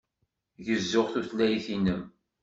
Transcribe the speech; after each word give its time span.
Gezzuɣ 0.65 1.07
tutlayt-inem. 1.13 2.01